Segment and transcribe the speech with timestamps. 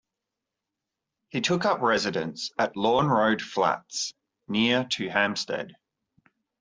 [1.29, 4.15] He took up residence at Lawn Road Flats
[4.47, 5.75] near to Hampstead.